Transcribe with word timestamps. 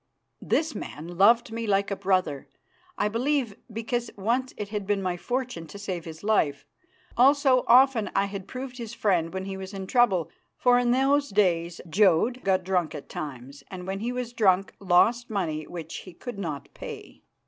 This 0.41 0.73
man 0.73 1.09
loved 1.19 1.51
me 1.51 1.67
like 1.67 1.91
a 1.91 1.95
brother, 1.95 2.47
I 2.97 3.07
believe 3.07 3.55
because 3.71 4.09
once 4.17 4.51
it 4.57 4.69
had 4.69 4.87
been 4.87 4.99
my 5.03 5.15
fortune 5.15 5.67
to 5.67 5.77
save 5.77 6.05
his 6.05 6.23
life. 6.23 6.65
Also 7.17 7.63
often 7.67 8.09
I 8.15 8.25
had 8.25 8.47
proved 8.47 8.79
his 8.79 8.95
friend 8.95 9.31
when 9.31 9.45
he 9.45 9.57
was 9.57 9.75
in 9.75 9.85
trouble, 9.85 10.31
for 10.57 10.79
in 10.79 10.89
those 10.89 11.29
days 11.29 11.81
Jodd 11.87 12.43
got 12.43 12.63
drunk 12.63 12.95
at 12.95 13.09
times, 13.09 13.63
and 13.69 13.85
when 13.85 13.99
he 13.99 14.11
was 14.11 14.33
drunk 14.33 14.73
lost 14.79 15.29
money 15.29 15.67
which 15.67 15.97
he 15.97 16.13
could 16.13 16.39
not 16.39 16.69
pay. 16.73 17.21